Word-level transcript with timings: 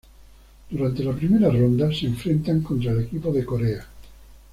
Durante 0.71 1.03
la 1.03 1.13
primera 1.13 1.49
ronda, 1.49 1.93
se 1.93 2.07
enfrentan 2.07 2.61
contra 2.63 2.91
el 2.91 3.01
equipo 3.01 3.31
de 3.31 3.45
Corea. 3.45 3.87